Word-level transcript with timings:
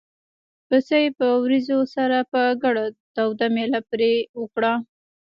پسه 0.67 0.95
یې 1.03 1.09
په 1.17 1.27
وریجو 1.43 1.79
سره 1.95 2.17
په 2.31 2.41
ګډه 2.63 2.85
توده 3.15 3.47
مېله 3.55 3.79
پرې 3.89 4.11
وکړه. 4.39 4.73